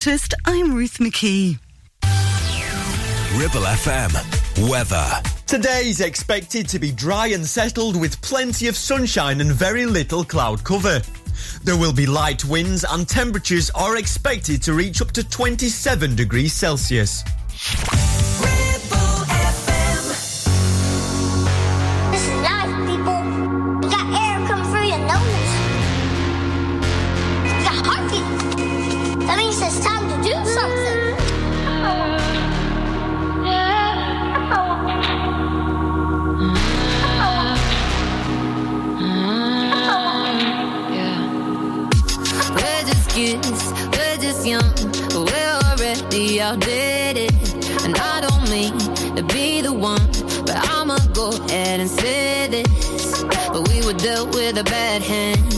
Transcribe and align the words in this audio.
Just, 0.00 0.32
I'm 0.46 0.74
Ruth 0.74 0.96
McKee. 0.96 1.58
Ribble 3.38 3.66
FM. 3.66 4.70
Weather. 4.70 5.06
Today's 5.46 6.00
expected 6.00 6.66
to 6.70 6.78
be 6.78 6.90
dry 6.90 7.26
and 7.26 7.44
settled 7.44 8.00
with 8.00 8.18
plenty 8.22 8.66
of 8.68 8.76
sunshine 8.76 9.42
and 9.42 9.52
very 9.52 9.84
little 9.84 10.24
cloud 10.24 10.64
cover. 10.64 11.02
There 11.64 11.76
will 11.76 11.92
be 11.92 12.06
light 12.06 12.46
winds 12.46 12.82
and 12.88 13.06
temperatures 13.06 13.68
are 13.74 13.98
expected 13.98 14.62
to 14.62 14.72
reach 14.72 15.02
up 15.02 15.12
to 15.12 15.22
27 15.22 16.16
degrees 16.16 16.54
Celsius. 16.54 17.22
Outdated. 46.50 47.32
And 47.84 47.96
I 47.96 48.20
don't 48.20 48.50
mean 48.50 48.72
to 49.16 49.22
be 49.22 49.60
the 49.60 49.72
one, 49.72 50.04
but 50.46 50.56
I'ma 50.74 50.98
go 51.12 51.28
ahead 51.30 51.80
and 51.80 51.88
say 51.88 52.48
this. 52.48 53.22
But 53.52 53.68
we 53.68 53.84
were 53.86 53.94
dealt 53.94 54.34
with 54.34 54.58
a 54.58 54.64
bad 54.64 55.02
hand. 55.02 55.52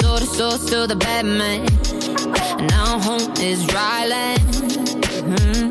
so 0.00 0.18
the 0.18 0.26
soul 0.36 0.58
to 0.70 0.86
the 0.86 0.96
bad 0.96 1.24
man. 1.26 1.66
And 2.58 2.68
now 2.70 2.98
home 2.98 3.32
is 3.40 3.66
dry 3.66 4.06
land. 4.06 4.40
Mm-hmm. 5.30 5.66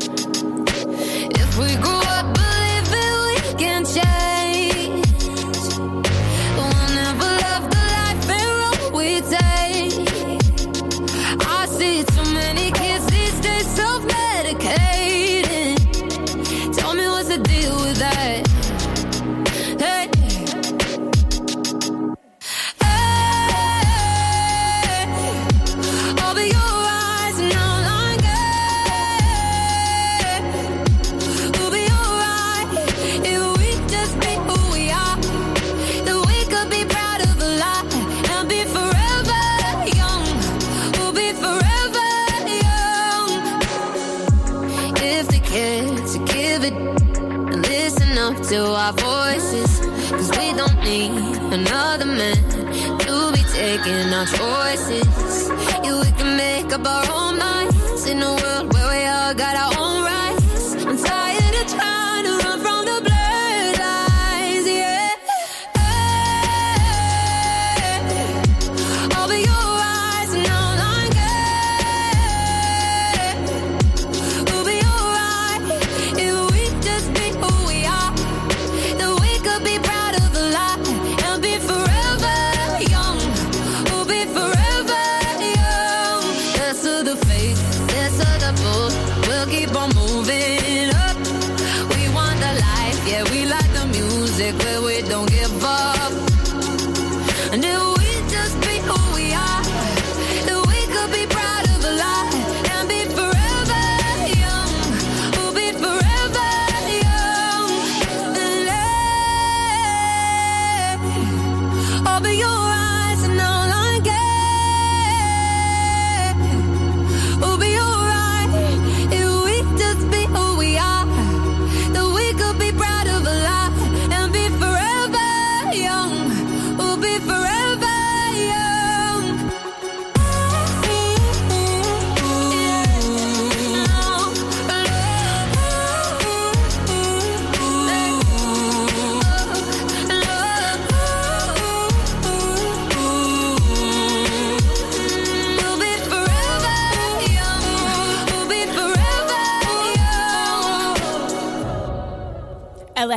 If 1.42 1.58
we 1.58 1.74
grew 1.82 1.95
it 46.66 46.74
and 47.52 47.62
listen 47.68 48.18
up 48.18 48.36
to 48.48 48.58
our 48.82 48.92
voices. 48.92 49.80
Cause 50.10 50.30
we 50.38 50.52
don't 50.60 50.78
need 50.82 51.12
another 51.58 52.06
man 52.06 52.36
to 53.04 53.32
be 53.32 53.42
taking 53.52 54.12
our 54.12 54.26
choices. 54.26 55.48
Yeah, 55.84 56.00
we 56.02 56.10
can 56.18 56.36
make 56.36 56.72
up 56.72 56.86
our 56.86 57.06
own 57.20 57.38
minds 57.38 58.06
in 58.06 58.22
a 58.22 58.34
world 58.40 58.72
where 58.72 58.88
we 58.92 59.04
all 59.04 59.34
got 59.34 59.54
our 59.64 59.74
own 59.84 59.95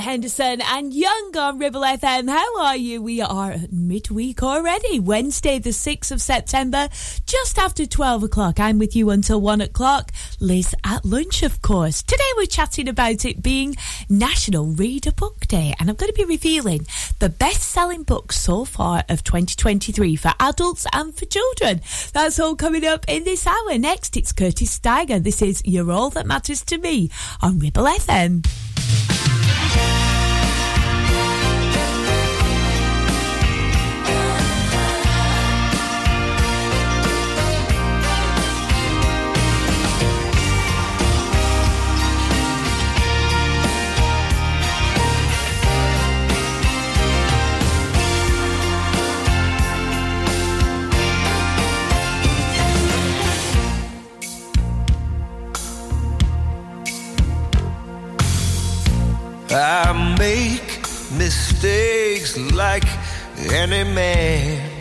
Henderson 0.09 0.59
and 0.62 0.92
Young 0.92 1.38
on 1.38 1.59
Ribble 1.59 1.81
FM. 1.81 2.30
How 2.30 2.62
are 2.64 2.75
you? 2.75 3.00
We 3.00 3.22
are 3.22 3.58
midweek 3.72 4.42
already. 4.42 5.00
Wednesday, 5.00 5.59
the 5.59 5.70
6th 5.70 6.12
of 6.12 6.20
September, 6.20 6.90
just 7.28 7.59
after 7.59 7.86
12 7.86 8.24
o'clock. 8.24 8.59
I'm 8.59 8.80
with 8.80 8.96
you 8.96 9.12
until 9.12 9.40
1 9.40 9.62
o'clock. 9.62 10.12
Liz 10.40 10.74
at 10.84 11.06
lunch, 11.06 11.44
of 11.44 11.62
course. 11.62 12.02
Today 12.02 12.24
we're 12.38 12.47
chatting 12.47 12.88
about 12.88 13.24
it 13.24 13.44
being 13.44 13.75
National 14.09 14.66
Read 14.66 15.06
a 15.06 15.12
Book 15.12 15.42
Day, 15.42 15.75
and 15.80 15.92
I'm 15.92 15.96
going 15.96 16.12
to 16.12 16.18
be 16.18 16.26
revealing 16.26 16.88
the 17.20 17.30
best 17.30 17.62
selling 17.62 18.02
books 18.02 18.40
so 18.40 18.66
far 18.66 19.03
of 19.09 19.24
2023 19.24 20.16
for 20.16 20.34
adults 20.40 20.88
and 20.91 21.14
for 21.14 21.26
children. 21.26 21.81
That's 22.14 22.40
all 22.40 22.56
coming 22.56 22.84
up 22.84 23.06
in 23.08 23.26
this 23.26 23.46
hour. 23.46 23.78
Next, 23.78 24.18
it's 24.18 24.31
Curtis 24.31 24.72
Stigers. 24.72 25.22
This 25.22 25.44
is 25.44 25.62
You're 25.66 25.91
All 25.91 26.09
That 26.09 26.26
Matters 26.26 26.66
to 26.66 26.80
Me 26.80 27.12
on 27.44 27.59
Ribble 27.59 27.84
FM. 27.84 29.19
I 59.51 60.16
make 60.19 60.79
mistakes 61.17 62.37
like 62.37 62.85
any 63.51 63.84
man. 63.84 64.79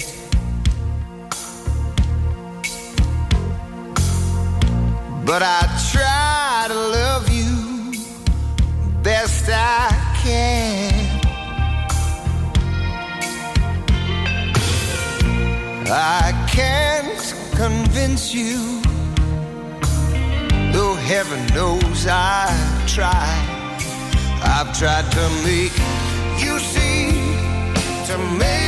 But 5.24 5.42
I 5.42 5.62
try 5.90 6.66
to 6.68 6.74
love 6.74 7.30
you 7.30 7.94
best 9.02 9.48
I 9.48 9.88
can. 10.22 11.20
I 15.90 16.46
can't 16.50 17.34
convince 17.56 18.34
you, 18.34 18.82
though 20.72 20.94
heaven 20.94 21.46
knows 21.54 22.06
I 22.06 22.84
tried. 22.86 23.57
I've 24.50 24.72
tried 24.76 25.10
to 25.12 25.24
make 25.44 25.76
you 26.42 26.58
see 26.58 27.10
to 28.08 28.18
make 28.38 28.67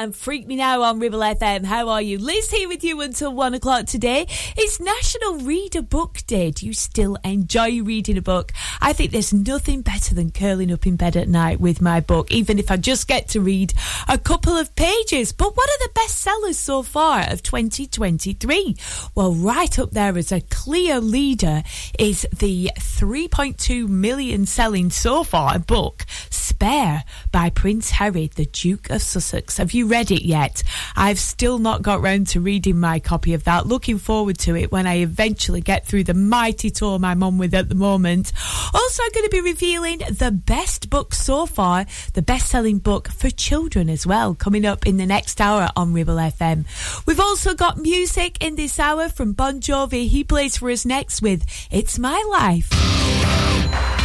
And 0.00 0.16
Freak 0.16 0.46
Me 0.46 0.56
Now 0.56 0.80
on 0.80 0.98
Ribble 0.98 1.18
FM. 1.18 1.66
How 1.66 1.90
are 1.90 2.00
you? 2.00 2.16
Liz 2.18 2.50
here 2.50 2.68
with 2.68 2.82
you 2.82 3.02
until 3.02 3.34
one 3.34 3.52
o'clock 3.52 3.84
today. 3.84 4.26
It's 4.56 4.80
National 4.80 5.44
Read 5.44 5.76
a 5.76 5.82
Book 5.82 6.20
Day. 6.26 6.52
Do 6.52 6.64
you 6.64 6.72
still 6.72 7.18
enjoy 7.22 7.82
reading 7.82 8.16
a 8.16 8.22
book? 8.22 8.50
I 8.80 8.94
think 8.94 9.10
there's 9.10 9.34
nothing 9.34 9.82
better 9.82 10.14
than 10.14 10.30
curling 10.30 10.72
up 10.72 10.86
in 10.86 10.96
bed 10.96 11.16
at 11.16 11.28
night 11.28 11.60
with 11.60 11.82
my 11.82 12.00
book, 12.00 12.30
even 12.32 12.58
if 12.58 12.70
I 12.70 12.78
just 12.78 13.08
get 13.08 13.28
to 13.28 13.42
read 13.42 13.74
a 14.08 14.16
couple 14.16 14.56
of 14.56 14.74
pages. 14.74 15.32
But 15.32 15.54
what 15.54 15.68
are 15.68 15.86
the 15.86 15.92
best 15.94 16.16
sellers 16.16 16.56
so 16.56 16.82
far 16.82 17.30
of 17.30 17.42
2023? 17.42 18.76
Well, 19.14 19.34
right 19.34 19.78
up 19.78 19.90
there 19.90 20.16
as 20.16 20.32
a 20.32 20.40
clear 20.40 20.98
leader 20.98 21.62
is 21.98 22.26
the 22.32 22.70
3.2 22.78 23.86
million 23.86 24.46
selling 24.46 24.88
so 24.88 25.24
far 25.24 25.58
book, 25.58 26.06
Spare 26.30 27.04
by 27.30 27.50
Prince 27.50 27.90
Harry, 27.90 28.30
the 28.34 28.46
Duke 28.46 28.88
of 28.88 29.02
Sussex. 29.02 29.58
Have 29.58 29.72
you 29.72 29.89
read 29.90 30.10
it 30.10 30.24
yet? 30.24 30.62
I've 30.96 31.18
still 31.18 31.58
not 31.58 31.82
got 31.82 32.00
round 32.00 32.28
to 32.28 32.40
reading 32.40 32.78
my 32.78 33.00
copy 33.00 33.34
of 33.34 33.44
that. 33.44 33.66
Looking 33.66 33.98
forward 33.98 34.38
to 34.38 34.54
it 34.56 34.70
when 34.70 34.86
I 34.86 34.98
eventually 34.98 35.60
get 35.60 35.84
through 35.84 36.04
the 36.04 36.14
mighty 36.14 36.70
tour 36.70 36.98
I'm 37.02 37.22
on 37.22 37.38
with 37.38 37.52
at 37.52 37.68
the 37.68 37.74
moment. 37.74 38.32
Also, 38.72 39.02
I'm 39.02 39.10
going 39.12 39.26
to 39.26 39.30
be 39.30 39.40
revealing 39.40 39.98
the 39.98 40.30
best 40.30 40.88
book 40.88 41.12
so 41.12 41.44
far, 41.44 41.86
the 42.14 42.22
best 42.22 42.48
selling 42.48 42.78
book 42.78 43.08
for 43.08 43.30
children 43.30 43.90
as 43.90 44.06
well, 44.06 44.34
coming 44.34 44.64
up 44.64 44.86
in 44.86 44.96
the 44.96 45.06
next 45.06 45.40
hour 45.40 45.68
on 45.76 45.92
Ribble 45.92 46.16
FM. 46.16 46.64
We've 47.06 47.20
also 47.20 47.54
got 47.54 47.78
music 47.78 48.42
in 48.42 48.54
this 48.54 48.78
hour 48.78 49.08
from 49.08 49.32
Bon 49.32 49.60
Jovi. 49.60 50.08
He 50.08 50.22
plays 50.24 50.56
for 50.56 50.70
us 50.70 50.86
next 50.86 51.20
with 51.20 51.44
It's 51.70 51.98
My 51.98 52.22
Life. 52.30 53.99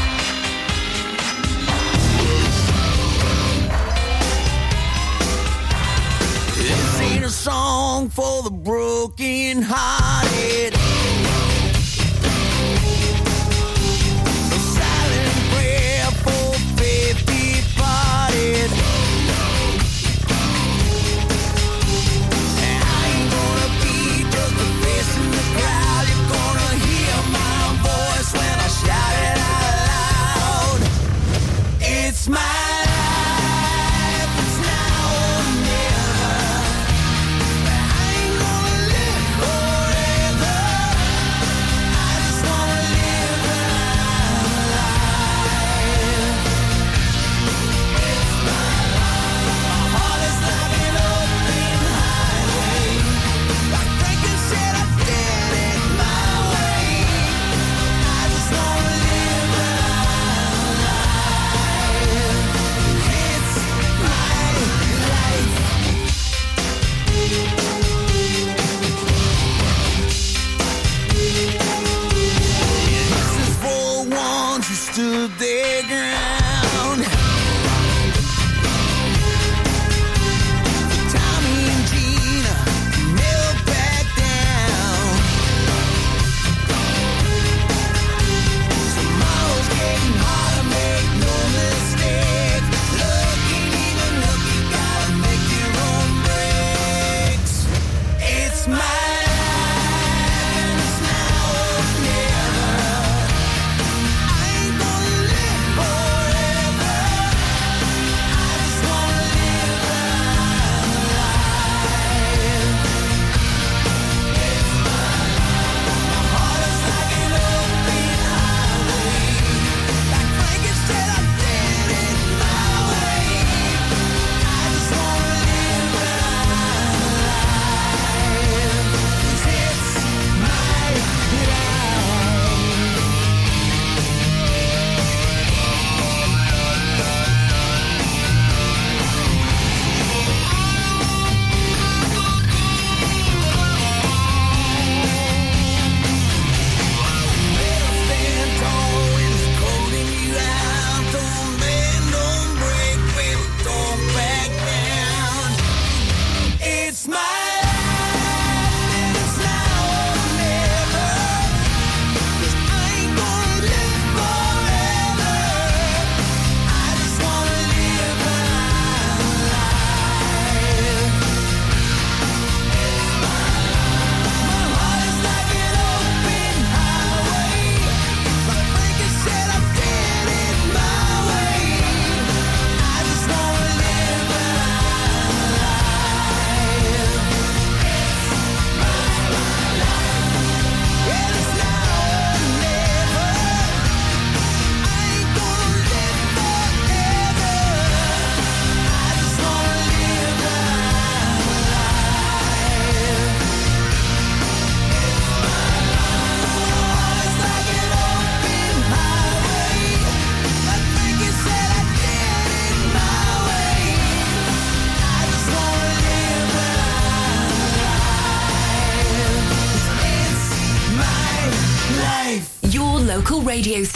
For 8.09 8.43
the 8.43 8.51
broken 8.51 9.61
hearted. 9.61 10.74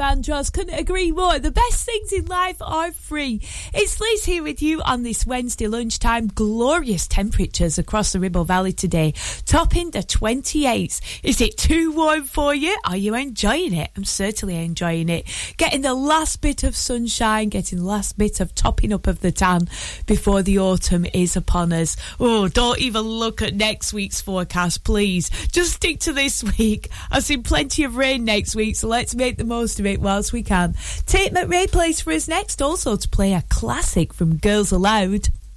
value. 0.00 0.09
Andros. 0.20 0.50
Couldn't 0.50 0.78
agree 0.78 1.12
more. 1.12 1.38
The 1.38 1.50
best 1.50 1.86
things 1.86 2.12
in 2.12 2.26
life 2.26 2.60
are 2.60 2.92
free. 2.92 3.40
It's 3.72 3.98
Liz 3.98 4.26
here 4.26 4.42
with 4.42 4.60
you 4.60 4.82
on 4.82 5.02
this 5.02 5.24
Wednesday 5.24 5.66
lunchtime. 5.66 6.26
Glorious 6.26 7.06
temperatures 7.06 7.78
across 7.78 8.12
the 8.12 8.20
Ribble 8.20 8.44
Valley 8.44 8.74
today, 8.74 9.14
topping 9.46 9.92
the 9.92 10.00
28s. 10.00 11.00
Is 11.22 11.40
it 11.40 11.56
too 11.56 11.92
warm 11.92 12.24
for 12.24 12.54
you? 12.54 12.76
Are 12.84 12.98
you 12.98 13.14
enjoying 13.14 13.72
it? 13.72 13.92
I'm 13.96 14.04
certainly 14.04 14.62
enjoying 14.62 15.08
it. 15.08 15.26
Getting 15.56 15.80
the 15.80 15.94
last 15.94 16.42
bit 16.42 16.64
of 16.64 16.76
sunshine, 16.76 17.48
getting 17.48 17.78
the 17.78 17.84
last 17.86 18.18
bit 18.18 18.40
of 18.40 18.54
topping 18.54 18.92
up 18.92 19.06
of 19.06 19.20
the 19.20 19.32
tan 19.32 19.70
before 20.04 20.42
the 20.42 20.58
autumn 20.58 21.06
is 21.14 21.34
upon 21.34 21.72
us. 21.72 21.96
Oh, 22.18 22.46
don't 22.48 22.78
even 22.78 23.04
look 23.04 23.40
at 23.40 23.54
next 23.54 23.94
week's 23.94 24.20
forecast, 24.20 24.84
please. 24.84 25.30
Just 25.50 25.76
stick 25.76 26.00
to 26.00 26.12
this 26.12 26.44
week. 26.58 26.90
I've 27.10 27.24
seen 27.24 27.42
plenty 27.42 27.84
of 27.84 27.96
rain 27.96 28.26
next 28.26 28.54
week, 28.54 28.76
so 28.76 28.86
let's 28.86 29.14
make 29.14 29.38
the 29.38 29.44
most 29.44 29.80
of 29.80 29.86
it 29.86 29.98
whilst 30.10 30.32
we 30.32 30.42
can. 30.42 30.74
Tate 31.06 31.32
McRae 31.32 31.70
plays 31.70 32.00
for 32.00 32.12
us 32.12 32.26
next, 32.26 32.60
also 32.60 32.96
to 32.96 33.08
play 33.08 33.32
a 33.32 33.44
classic 33.48 34.12
from 34.12 34.38
Girls 34.38 34.72
Aloud. 34.72 35.28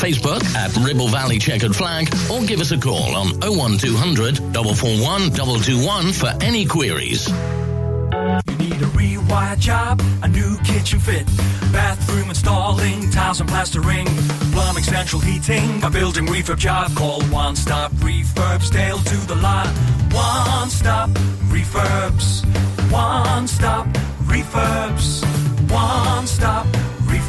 Facebook 0.00 0.42
at 0.56 0.74
Ribble 0.78 1.08
Valley 1.08 1.38
Checkered 1.38 1.76
Flag 1.76 2.08
or 2.32 2.42
give 2.46 2.60
us 2.60 2.70
a 2.70 2.78
call 2.78 3.14
on 3.14 3.38
01200 3.40 4.38
441 4.38 5.30
221 5.30 6.12
for 6.14 6.32
any 6.40 6.64
queries. 6.64 7.28
You 7.28 8.56
need 8.56 8.80
a 8.80 8.88
rewire 8.96 9.58
job, 9.58 10.00
a 10.22 10.28
new 10.28 10.56
kitchen 10.64 11.00
fit, 11.00 11.26
bathroom 11.70 12.30
installing, 12.30 13.10
tiles 13.10 13.40
and 13.40 13.50
plastering, 13.50 14.06
plumbing, 14.52 14.84
central 14.84 15.20
heating, 15.20 15.84
a 15.84 15.90
building 15.90 16.24
refurb 16.26 16.56
job. 16.56 16.96
Call 16.96 17.20
One 17.24 17.54
Stop 17.54 17.92
Refurbs, 17.96 18.72
Dale 18.72 18.98
to 18.98 19.16
the 19.26 19.34
lot. 19.36 19.68
One 20.14 20.70
Stop 20.70 21.10
Refurbs, 21.52 22.46
One 22.90 23.46
Stop 23.46 23.86
Refurbs, 24.24 25.22
One 25.70 26.26
Stop 26.26 26.66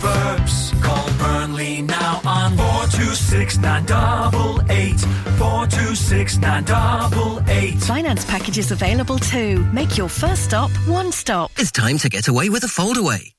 Refurbs. 0.06 0.82
Call 0.82 1.08
Burnley 1.20 1.82
now 1.84 2.22
on 2.26 2.58
426 2.58 3.58
988, 3.60 5.00
426 5.38 6.38
988. 6.38 7.80
Finance 7.84 8.26
packages 8.26 8.72
available 8.72 9.20
too. 9.20 9.64
Make 9.72 9.98
your 9.98 10.10
first 10.10 10.44
stop 10.46 10.72
one 10.88 11.12
stop. 11.12 11.52
It's 11.58 11.72
time 11.72 11.98
to 12.00 12.10
get 12.10 12.28
away 12.28 12.50
with 12.50 12.64
a 12.64 12.68
foldaway. 12.68 13.32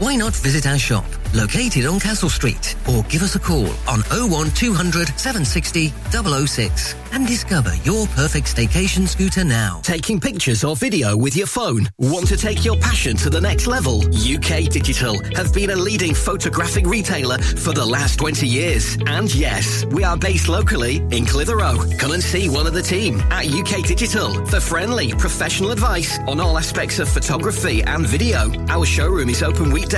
Why 0.00 0.16
not 0.16 0.34
visit 0.34 0.66
our 0.66 0.78
shop, 0.78 1.04
located 1.34 1.84
on 1.84 2.00
Castle 2.00 2.30
Street, 2.30 2.74
or 2.88 3.02
give 3.10 3.20
us 3.20 3.34
a 3.34 3.38
call 3.38 3.66
on 3.86 4.00
01200 4.08 5.08
760 5.08 5.92
006 6.10 6.94
and 7.12 7.26
discover 7.26 7.74
your 7.84 8.06
perfect 8.06 8.46
staycation 8.56 9.06
scooter 9.06 9.44
now. 9.44 9.80
Taking 9.82 10.18
pictures 10.18 10.64
or 10.64 10.74
video 10.74 11.18
with 11.18 11.36
your 11.36 11.46
phone? 11.46 11.86
Want 11.98 12.28
to 12.28 12.38
take 12.38 12.64
your 12.64 12.76
passion 12.78 13.14
to 13.18 13.28
the 13.28 13.42
next 13.42 13.66
level? 13.66 14.00
UK 14.06 14.70
Digital 14.70 15.20
have 15.34 15.52
been 15.52 15.68
a 15.68 15.76
leading 15.76 16.14
photographic 16.14 16.86
retailer 16.86 17.36
for 17.36 17.74
the 17.74 17.84
last 17.84 18.18
20 18.20 18.46
years. 18.46 18.96
And 19.06 19.34
yes, 19.34 19.84
we 19.86 20.02
are 20.02 20.16
based 20.16 20.48
locally 20.48 20.96
in 21.10 21.26
Clitheroe. 21.26 21.76
Come 21.98 22.12
and 22.12 22.22
see 22.22 22.48
one 22.48 22.66
of 22.66 22.72
the 22.72 22.82
team 22.82 23.20
at 23.30 23.46
UK 23.46 23.84
Digital 23.86 24.46
for 24.46 24.60
friendly, 24.60 25.12
professional 25.12 25.72
advice 25.72 26.18
on 26.20 26.40
all 26.40 26.56
aspects 26.56 26.98
of 27.00 27.08
photography 27.08 27.82
and 27.82 28.06
video. 28.06 28.50
Our 28.68 28.86
showroom 28.86 29.28
is 29.28 29.42
open 29.42 29.70
weekdays, 29.72 29.89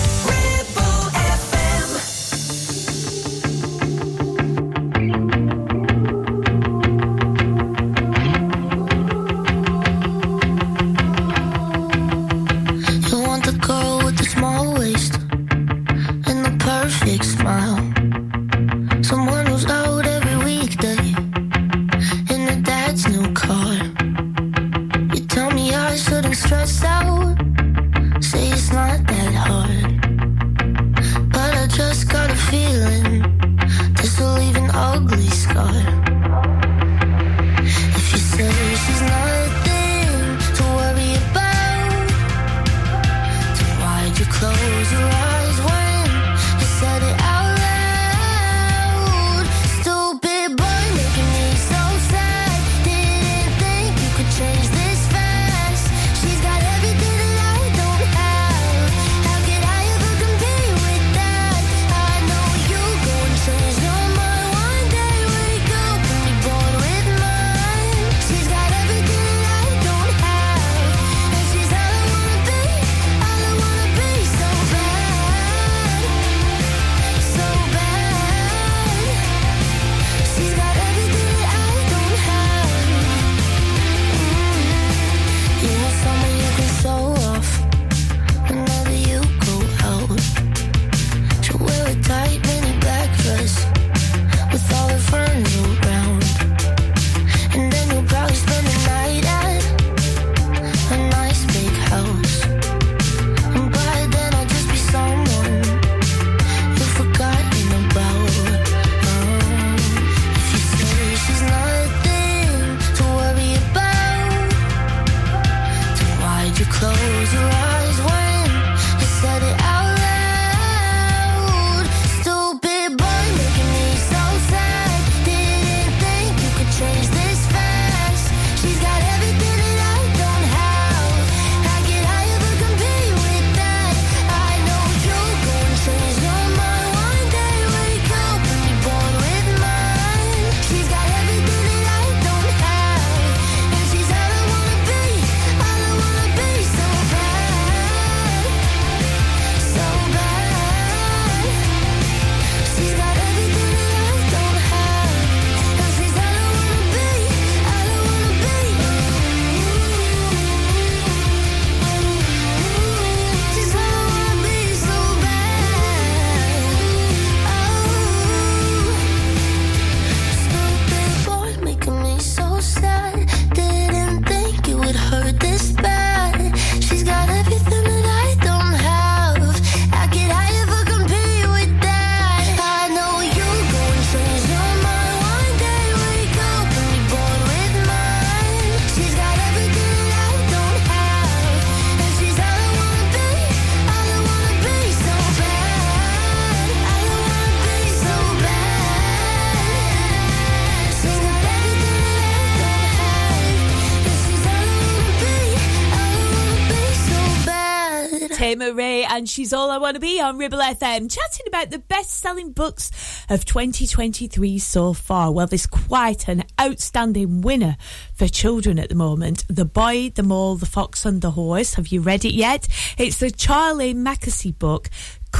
Ray, 208.59 209.03
and 209.03 209.27
she's 209.27 209.51
all 209.51 209.71
I 209.71 209.77
want 209.77 209.95
to 209.95 209.99
be 209.99 210.21
on 210.21 210.37
Ribble 210.37 210.59
FM, 210.59 211.11
chatting 211.11 211.47
about 211.47 211.71
the 211.71 211.79
best-selling 211.79 212.51
books 212.51 212.91
of 213.29 213.45
2023 213.45 214.59
so 214.59 214.93
far. 214.93 215.31
Well, 215.31 215.47
there's 215.47 215.65
quite 215.65 216.27
an 216.27 216.43
outstanding 216.61 217.41
winner 217.41 217.77
for 218.13 218.27
children 218.27 218.77
at 218.77 218.89
the 218.89 218.95
moment. 218.95 219.45
The 219.47 219.65
Boy, 219.65 220.11
the 220.13 220.23
Mole, 220.23 220.55
the 220.55 220.67
Fox 220.67 221.03
and 221.03 221.21
the 221.21 221.31
Horse. 221.31 221.73
Have 221.73 221.87
you 221.87 222.01
read 222.01 222.25
it 222.25 222.35
yet? 222.35 222.67
It's 222.97 223.17
the 223.17 223.31
Charlie 223.31 223.95
Mackesy 223.95 224.57
book 224.57 224.89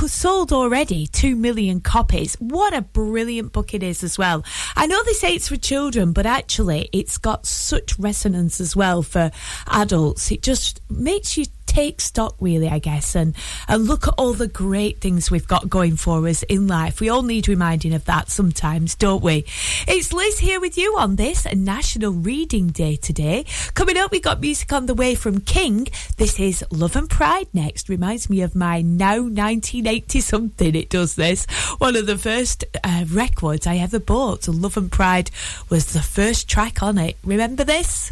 sold 0.08 0.52
already 0.52 1.08
2 1.08 1.36
million 1.36 1.80
copies. 1.80 2.36
What 2.36 2.74
a 2.74 2.82
brilliant 2.82 3.54
book 3.54 3.74
it 3.74 3.84
is 3.84 4.04
as 4.04 4.18
well. 4.18 4.44
I 4.76 4.86
know 4.86 5.02
they 5.04 5.14
say 5.14 5.34
it's 5.34 5.48
for 5.48 5.56
children, 5.56 6.12
but 6.12 6.26
actually 6.26 6.90
it's 6.92 7.18
got 7.18 7.46
such 7.46 7.98
resonance 7.98 8.60
as 8.60 8.76
well 8.76 9.02
for 9.02 9.32
adults. 9.68 10.32
It 10.32 10.42
just 10.42 10.82
makes 10.90 11.38
you 11.38 11.46
take 11.66 12.02
stock 12.02 12.36
really 12.40 12.70
i 12.70 12.80
guess 12.80 13.16
and 13.16 13.36
and 13.68 13.86
look 13.86 14.08
at 14.08 14.14
all 14.18 14.34
the 14.34 14.48
great 14.48 15.00
things 15.02 15.32
we've 15.32 15.48
got 15.48 15.70
going 15.70 15.96
for 15.96 16.28
us 16.28 16.44
in 16.44 16.68
life. 16.68 17.00
We 17.00 17.10
all 17.10 17.24
need 17.24 17.48
reminding 17.48 17.94
of 17.94 18.06
that 18.06 18.30
sometimes 18.30 18.96
don't 18.96 19.24
we? 19.24 19.46
It's 19.88 20.14
liz 20.14 20.40
here 20.40 20.60
with 20.60 20.78
you 20.78 20.96
on 20.98 21.16
this 21.16 21.46
national 21.54 22.14
reading 22.14 22.68
day 22.68 22.96
today. 22.96 23.46
Coming 23.74 23.98
up 23.98 24.12
we 24.12 24.20
got 24.20 24.42
music 24.42 24.72
on 24.74 24.86
the 24.86 24.94
way 24.94 25.16
from 25.16 25.42
king. 25.42 25.88
This 26.18 26.40
is 26.40 26.64
love 26.72 26.96
and 26.96 27.10
pride 27.10 27.48
next. 27.54 27.90
Reminds 27.90 28.30
me 28.30 28.42
of 28.42 28.56
my 28.56 28.82
now 28.82 29.22
1980 29.22 30.20
something 30.20 30.76
it 30.76 30.90
does 30.90 31.16
this. 31.16 31.46
One 31.78 31.96
of 31.96 32.06
the 32.06 32.18
first 32.18 32.64
uh, 32.84 33.06
records 33.10 33.68
i 33.68 33.78
ever 33.78 34.00
bought. 34.00 34.48
Love 34.48 34.78
and 34.78 34.92
pride 34.92 35.32
was 35.70 35.94
the 35.94 36.02
first 36.02 36.50
track 36.50 36.84
on 36.84 36.98
it. 36.98 37.18
Remember 37.24 37.64
this 37.64 38.12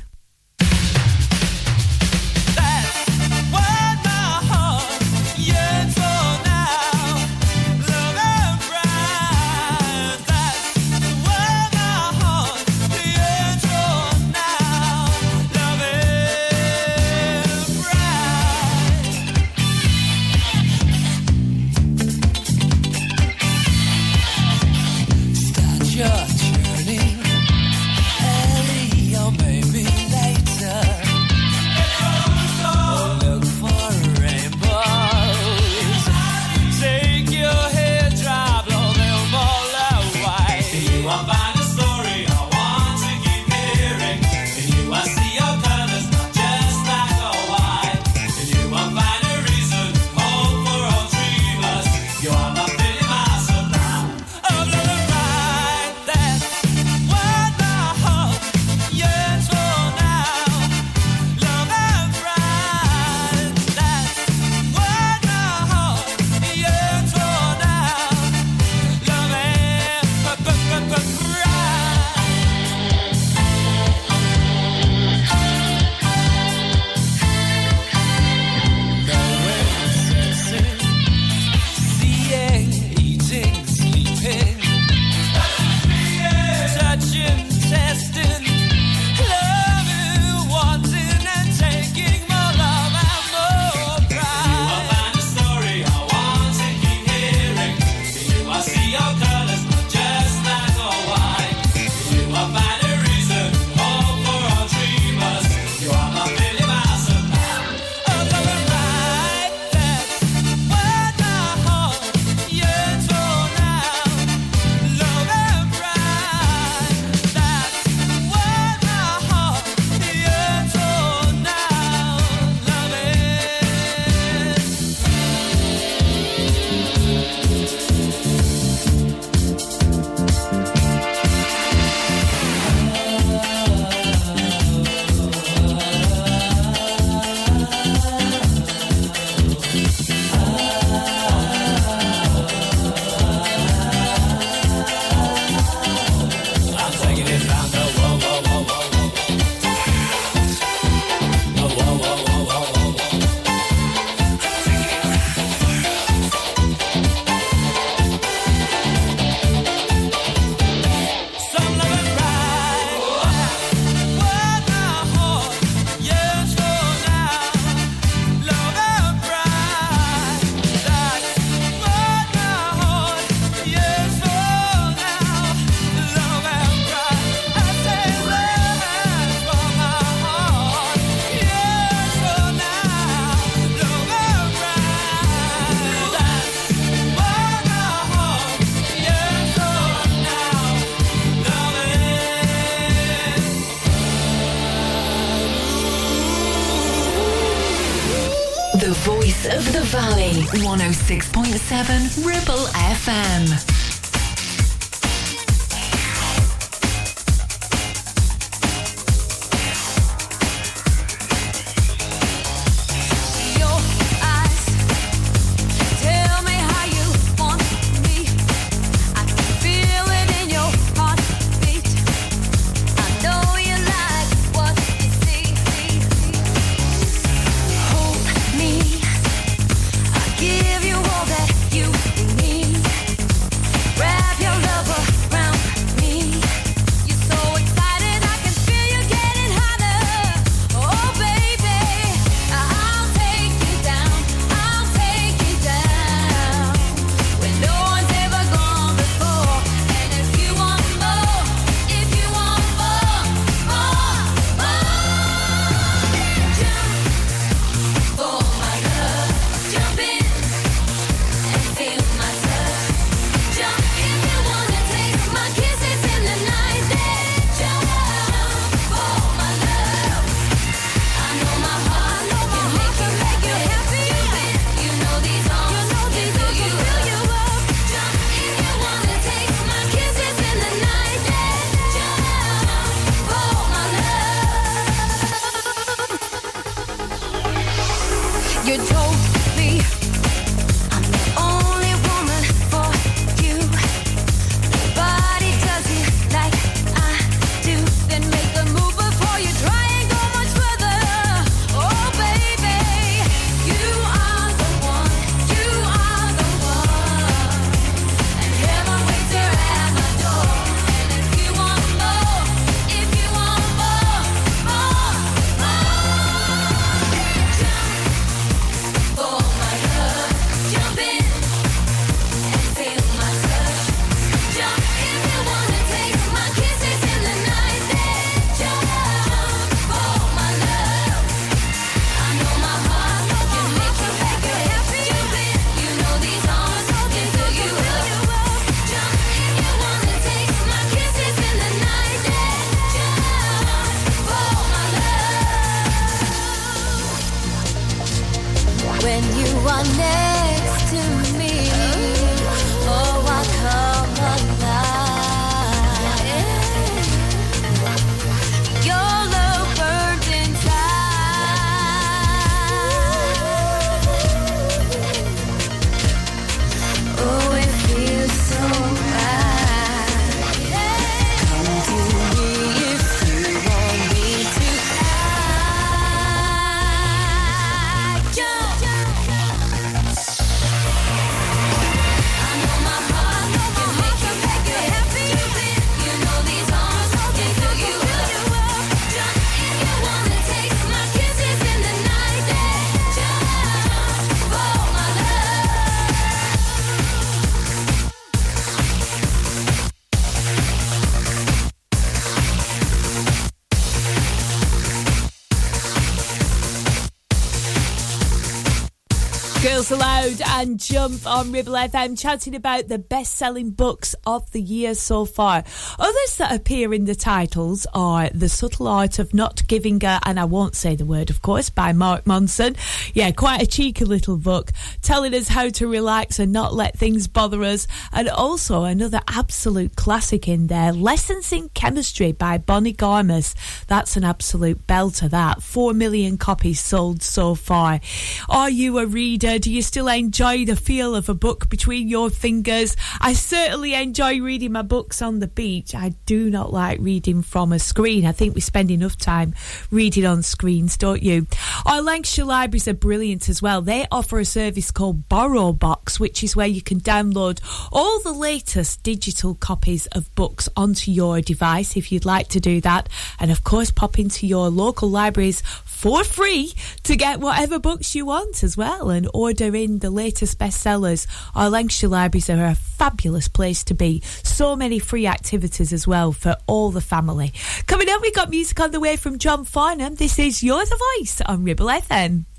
and 410.61 410.79
Jump 410.79 411.25
on 411.25 411.51
Ribble 411.51 411.73
FM, 411.73 412.19
chatting 412.19 412.53
about 412.53 412.87
the 412.87 412.99
best 412.99 413.33
selling 413.33 413.71
books 413.71 414.13
of 414.27 414.51
the 414.51 414.61
year 414.61 414.93
so 414.93 415.25
far. 415.25 415.63
Others 415.97 416.37
that 416.37 416.53
appear 416.53 416.93
in 416.93 417.05
the 417.05 417.15
titles 417.15 417.87
are 417.95 418.29
The 418.29 418.47
Subtle 418.47 418.87
Art 418.87 419.17
of 419.17 419.33
Not 419.33 419.65
Giving 419.67 420.05
a, 420.05 420.19
and 420.23 420.39
I 420.39 420.45
won't 420.45 420.75
say 420.75 420.95
the 420.95 421.03
word, 421.03 421.31
of 421.31 421.41
course, 421.41 421.71
by 421.71 421.93
Mark 421.93 422.27
Manson. 422.27 422.75
Yeah, 423.15 423.31
quite 423.31 423.63
a 423.63 423.65
cheeky 423.65 424.05
little 424.05 424.37
book 424.37 424.71
telling 425.01 425.33
us 425.33 425.47
how 425.47 425.69
to 425.69 425.87
relax 425.87 426.37
and 426.37 426.51
not 426.51 426.75
let 426.75 426.95
things 426.95 427.27
bother 427.27 427.63
us. 427.63 427.87
And 428.13 428.29
also 428.29 428.83
another 428.83 429.21
absolute 429.27 429.95
classic 429.95 430.47
in 430.47 430.67
there 430.67 430.93
Lessons 430.93 431.51
in 431.51 431.69
Chemistry 431.69 432.33
by 432.33 432.59
Bonnie 432.59 432.93
Garmus. 432.93 433.55
That's 433.87 434.15
an 434.15 434.23
absolute 434.23 434.85
belter, 434.85 435.27
that. 435.31 435.63
Four 435.63 435.95
million 435.95 436.37
copies 436.37 436.79
sold 436.79 437.23
so 437.23 437.55
far. 437.55 437.99
Are 438.47 438.69
you 438.69 438.99
a 438.99 439.07
reader? 439.07 439.57
Do 439.57 439.71
you 439.73 439.81
still 439.81 440.07
enjoy 440.07 440.50
the 440.57 440.75
feel 440.75 441.15
of 441.15 441.29
a 441.29 441.33
book 441.33 441.69
between 441.69 442.09
your 442.09 442.29
fingers? 442.29 442.95
I 443.19 443.33
certainly 443.33 443.93
enjoy 443.93 444.41
reading 444.41 444.73
my 444.73 444.81
books 444.81 445.21
on 445.21 445.39
the 445.39 445.47
beach. 445.47 445.95
I 445.95 446.09
do 446.25 446.49
not 446.49 446.73
like 446.73 446.99
reading 446.99 447.41
from 447.41 447.71
a 447.71 447.79
screen. 447.79 448.25
I 448.25 448.33
think 448.33 448.53
we 448.53 448.61
spend 448.61 448.91
enough 448.91 449.17
time 449.17 449.55
reading 449.89 450.25
on 450.25 450.43
screens, 450.43 450.97
don't 450.97 451.23
you? 451.23 451.47
Our 451.85 452.01
Lancashire 452.01 452.45
libraries 452.45 452.87
are 452.87 452.93
brilliant 452.93 453.47
as 453.47 453.61
well. 453.61 453.81
They 453.81 454.05
offer 454.11 454.39
a 454.39 454.45
service 454.45 454.91
called 454.91 455.29
Borrow 455.29 455.71
Box, 455.71 456.19
which 456.19 456.43
is 456.43 456.55
where 456.55 456.67
you 456.67 456.81
can 456.81 456.99
download 456.99 457.61
all 457.91 458.19
the 458.19 458.33
latest 458.33 459.03
digital 459.03 459.55
copies 459.55 460.05
of 460.07 460.33
books 460.35 460.67
onto 460.75 461.11
your 461.11 461.39
device 461.39 461.95
if 461.95 462.11
you'd 462.11 462.25
like 462.25 462.49
to 462.49 462.59
do 462.59 462.81
that. 462.81 463.07
And 463.39 463.51
of 463.51 463.63
course, 463.63 463.89
pop 463.89 464.19
into 464.19 464.45
your 464.45 464.69
local 464.69 465.09
libraries 465.09 465.61
for 465.85 466.23
free 466.23 466.73
to 467.03 467.15
get 467.15 467.39
whatever 467.39 467.79
books 467.79 468.15
you 468.15 468.25
want 468.25 468.63
as 468.63 468.75
well 468.75 469.09
and 469.09 469.29
order 469.33 469.75
in 469.75 469.99
the 469.99 470.09
latest 470.09 470.40
bestsellers. 470.45 471.27
Our 471.55 471.69
Lancashire 471.69 472.09
libraries 472.09 472.49
are 472.49 472.65
a 472.65 472.75
fabulous 472.75 473.47
place 473.47 473.83
to 473.85 473.93
be. 473.93 474.21
So 474.43 474.75
many 474.75 474.99
free 474.99 475.27
activities 475.27 475.93
as 475.93 476.07
well 476.07 476.31
for 476.31 476.55
all 476.67 476.91
the 476.91 477.01
family. 477.01 477.53
Coming 477.87 478.09
up, 478.09 478.21
we've 478.21 478.35
got 478.35 478.49
music 478.49 478.79
on 478.79 478.91
the 478.91 478.99
way 478.99 479.15
from 479.15 479.37
John 479.37 479.65
Farnham. 479.65 480.15
This 480.15 480.37
is 480.39 480.63
You're 480.63 480.85
the 480.85 480.99
Voice 481.19 481.41
on 481.41 481.63
Ribble 481.63 481.87
FM. 481.87 482.50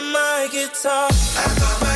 My 0.00 0.48
guitar. 0.50 1.87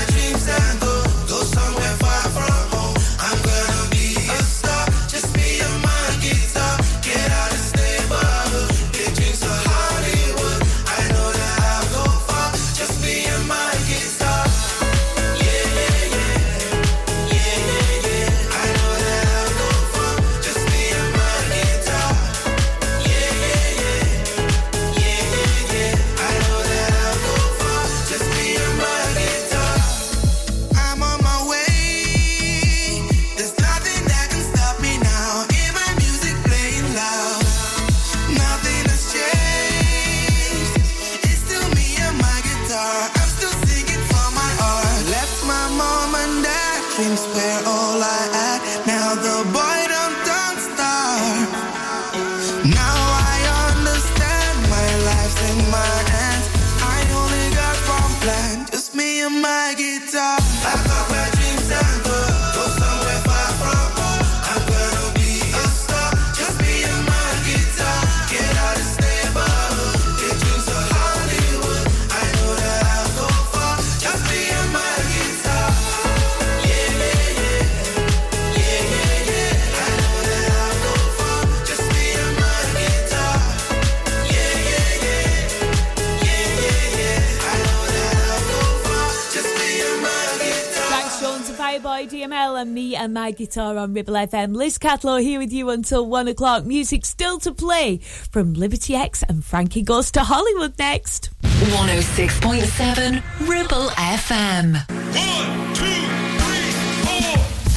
Me 93.39 93.47
guitar 93.47 93.77
on 93.77 93.95
Ribble 93.95 94.15
FM. 94.15 94.55
Liz 94.55 94.79
Catlow 94.79 95.21
here 95.21 95.39
with 95.39 95.53
you 95.53 95.71
until 95.71 96.07
one 96.07 96.29
o'clock. 96.29 96.65
Music 96.65 97.05
still 97.05 97.39
to 97.41 97.53
play 97.53 97.99
from 97.99 98.55
Liberty 98.55 98.95
X 98.95 99.23
and 99.23 99.45
Frankie 99.45 99.83
Goes 99.83 100.11
to 100.13 100.21
Hollywood 100.21 100.79
next. 100.79 101.31
106.7 101.43 103.23
Ribble 103.49 103.89
FM. 103.91 104.77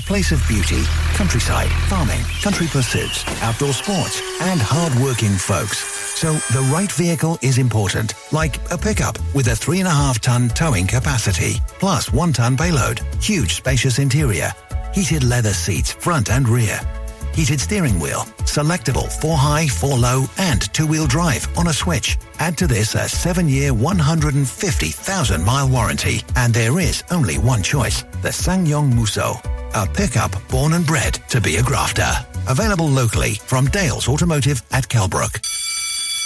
place 0.00 0.32
of 0.32 0.46
beauty, 0.48 0.82
countryside, 1.14 1.70
farming, 1.88 2.22
country 2.42 2.66
pursuits, 2.66 3.24
outdoor 3.42 3.72
sports, 3.72 4.20
and 4.40 4.60
hard-working 4.60 5.32
folks. 5.32 5.78
So 6.18 6.34
the 6.52 6.68
right 6.72 6.90
vehicle 6.92 7.38
is 7.40 7.58
important, 7.58 8.14
like 8.32 8.56
a 8.70 8.76
pickup 8.76 9.18
with 9.34 9.48
a 9.48 9.56
three 9.56 9.78
and 9.78 9.88
a 9.88 9.90
half 9.90 10.20
ton 10.20 10.48
towing 10.50 10.86
capacity, 10.86 11.54
plus 11.78 12.12
one 12.12 12.32
ton 12.32 12.56
payload, 12.56 13.00
huge 13.20 13.54
spacious 13.54 13.98
interior, 13.98 14.52
heated 14.92 15.24
leather 15.24 15.52
seats 15.52 15.92
front 15.92 16.30
and 16.30 16.48
rear, 16.48 16.78
heated 17.34 17.60
steering 17.60 17.98
wheel, 17.98 18.20
selectable 18.44 19.10
4 19.20 19.36
high, 19.36 19.66
4 19.66 19.98
low, 19.98 20.24
and 20.38 20.62
two-wheel 20.72 21.06
drive 21.06 21.46
on 21.56 21.68
a 21.68 21.72
switch. 21.72 22.16
Add 22.38 22.56
to 22.58 22.66
this 22.66 22.94
a 22.94 23.04
7-year, 23.04 23.72
150,000 23.74 25.44
mile 25.44 25.68
warranty, 25.68 26.22
and 26.36 26.52
there 26.52 26.78
is 26.80 27.04
only 27.10 27.38
one 27.38 27.62
choice, 27.62 28.02
the 28.22 28.28
SsangYong 28.28 28.94
Musso, 28.94 29.40
a 29.74 29.86
pickup 29.86 30.32
born 30.48 30.72
and 30.72 30.86
bred 30.86 31.14
to 31.28 31.40
be 31.40 31.56
a 31.56 31.62
grafter. 31.62 32.10
Available 32.48 32.88
locally 32.88 33.34
from 33.34 33.66
Dales 33.66 34.08
Automotive 34.08 34.62
at 34.72 34.88
Kelbrook. 34.88 35.44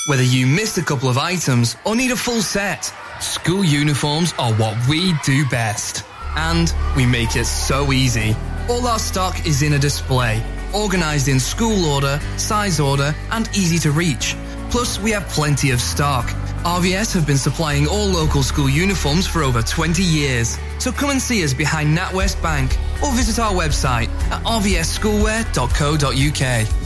Whether 0.07 0.23
you 0.23 0.47
missed 0.47 0.77
a 0.77 0.83
couple 0.83 1.09
of 1.09 1.17
items 1.17 1.77
or 1.87 1.97
need 1.97 2.11
a 2.11 2.17
full 2.17 2.43
set, 2.43 2.93
school 3.21 3.65
uniforms 3.65 4.35
are 4.39 4.53
what 4.55 4.77
we 4.87 5.15
do 5.25 5.47
best. 5.49 6.05
And 6.37 6.75
we 6.95 7.07
make 7.07 7.37
it 7.37 7.47
so 7.47 7.93
easy. 7.93 8.37
All 8.69 8.87
our 8.87 8.99
stock 8.99 9.47
is 9.47 9.63
in 9.63 9.73
a 9.73 9.79
display, 9.79 10.43
organized 10.75 11.29
in 11.29 11.39
school 11.39 11.87
order, 11.87 12.19
size 12.37 12.81
order, 12.81 13.15
and 13.31 13.49
easy 13.57 13.79
to 13.79 13.91
reach. 13.91 14.37
Plus, 14.71 15.01
we 15.01 15.11
have 15.13 15.27
plenty 15.29 15.71
of 15.71 15.81
stock. 15.81 16.27
RVS 16.65 17.15
have 17.15 17.27
been 17.27 17.39
supplying 17.39 17.87
all 17.87 18.07
local 18.07 18.43
school 18.43 18.71
uniforms 18.71 19.27
for 19.27 19.43
over 19.43 19.63
20 19.63 20.03
years. 20.03 20.59
So 20.79 20.91
come 20.91 21.11
and 21.11 21.21
see 21.21 21.45
us 21.45 21.53
behind 21.55 21.97
NatWest 21.97 22.43
Bank 22.43 22.77
or 23.03 23.13
visit 23.13 23.39
our 23.39 23.53
website 23.53 24.09
at 24.31 24.43
rvsschoolwear.co.uk. 24.45 26.84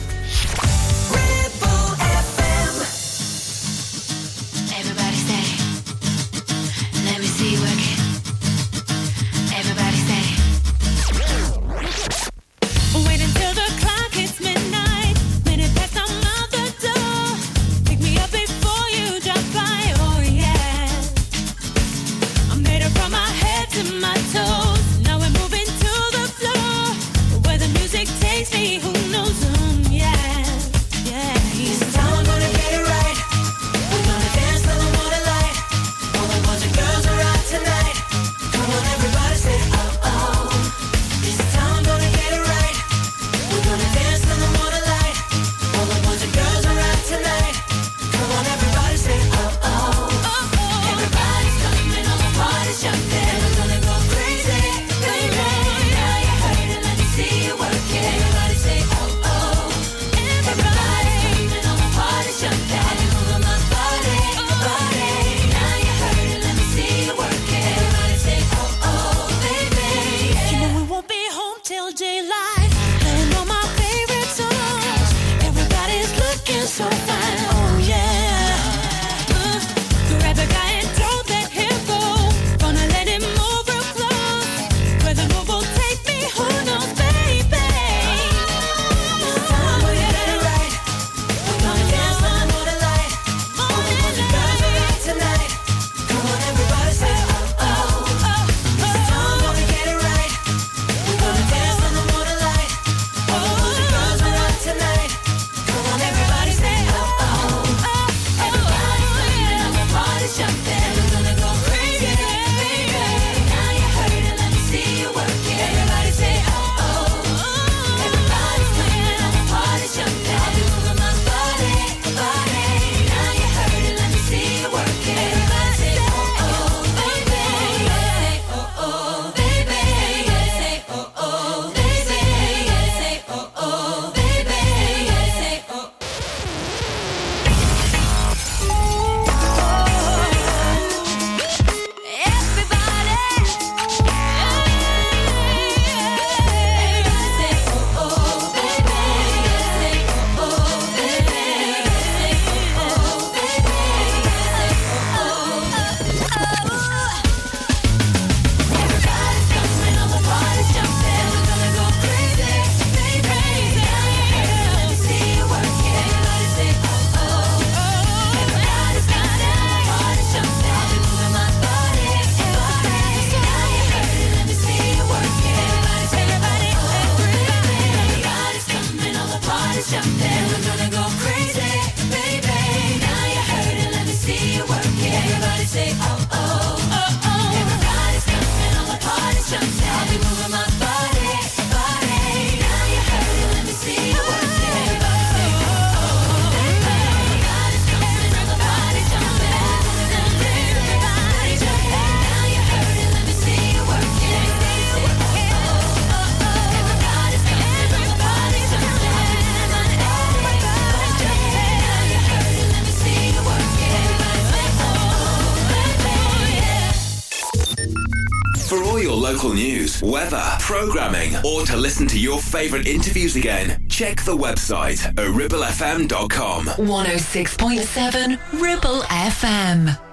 weather, 220.08 220.42
programming, 220.58 221.34
or 221.44 221.64
to 221.66 221.76
listen 221.76 222.06
to 222.08 222.18
your 222.18 222.40
favorite 222.40 222.86
interviews 222.86 223.36
again, 223.36 223.86
check 223.88 224.22
the 224.22 224.36
website, 224.36 224.98
ribblefm.com. 225.14 226.64
106.7 226.66 228.38
Ribble 228.60 229.02
FM. 229.02 230.07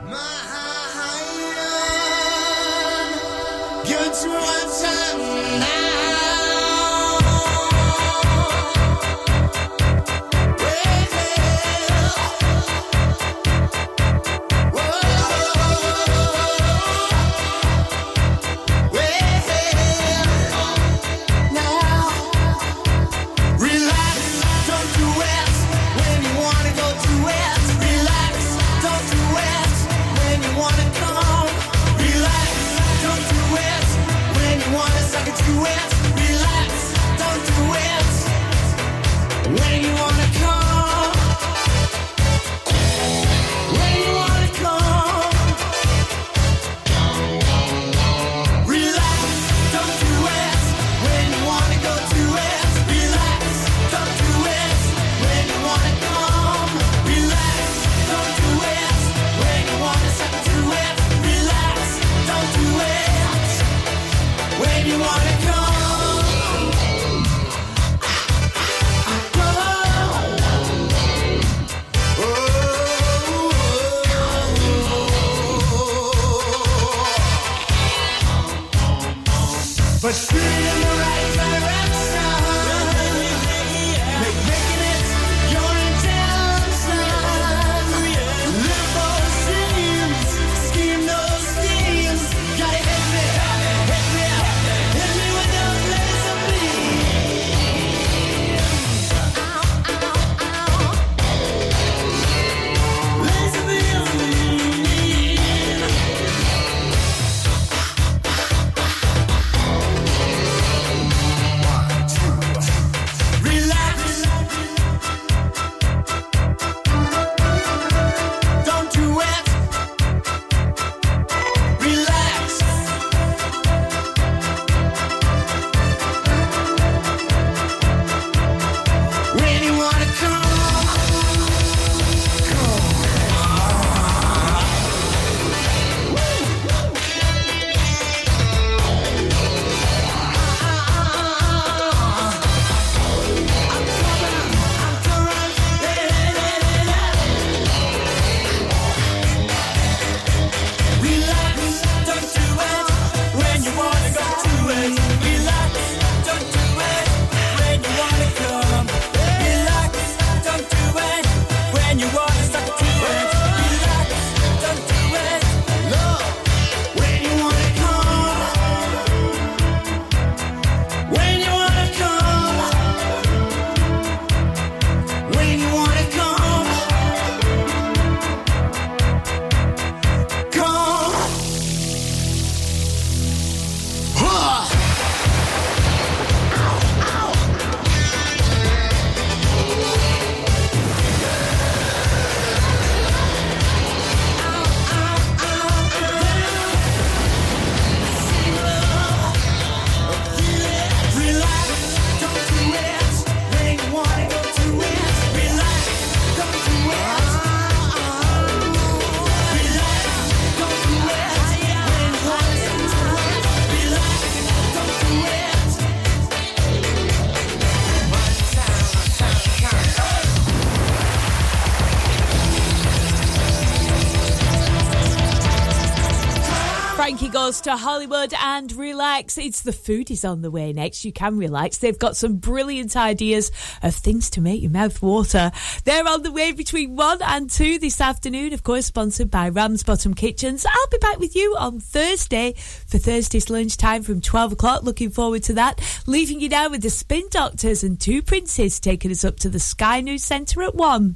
to 227.66 227.78
Hollywood 227.78 228.32
and 228.44 228.72
relax. 228.74 229.40
It's 229.40 229.64
the 229.64 229.74
food 229.74 230.12
is 230.12 230.24
on 230.24 230.44
the 230.44 230.52
way 230.52 230.72
next. 230.72 231.04
You 231.04 231.12
can 231.12 231.36
relax. 231.36 231.80
They've 231.80 231.98
got 231.98 232.16
some 232.16 232.36
brilliant 232.36 232.96
ideas 232.96 233.52
of 233.82 233.96
things 233.96 234.30
to 234.32 234.42
make 234.42 234.62
your 234.62 234.70
mouth 234.70 235.02
water. 235.02 235.52
They're 235.84 236.08
on 236.08 236.22
the 236.22 236.32
way 236.32 236.52
between 236.52 236.96
one 236.96 237.24
and 237.24 237.50
two 237.50 237.80
this 237.80 238.00
afternoon, 238.00 238.54
of 238.54 238.62
course, 238.62 238.86
sponsored 238.86 239.32
by 239.32 239.50
Ramsbottom 239.50 240.14
Kitchens. 240.14 240.64
I'll 240.64 240.90
be 240.92 241.00
back 241.00 241.18
with 241.18 241.36
you 241.36 241.56
on 241.58 241.80
Thursday 241.80 242.54
for 242.86 243.00
Thursday's 243.00 243.50
lunchtime 243.50 244.04
from 244.04 244.22
12 244.22 244.52
o'clock. 244.52 244.84
Looking 244.84 245.10
forward 245.10 245.42
to 245.46 245.54
that. 245.54 245.82
Leaving 246.06 246.40
you 246.40 246.50
now 246.50 246.70
with 246.70 246.84
the 246.84 246.92
Spin 246.92 247.24
Doctors 247.32 247.84
and 247.84 248.00
Two 248.00 248.22
Princes 248.22 248.80
taking 248.80 249.10
us 249.10 249.26
up 249.26 249.38
to 249.40 249.50
the 249.50 249.60
Sky 249.60 250.02
News 250.02 250.24
Centre 250.24 250.62
at 250.62 250.76
one. 250.76 251.16